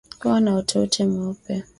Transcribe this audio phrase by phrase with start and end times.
[0.19, 1.63] Kuwa na uteute mweupe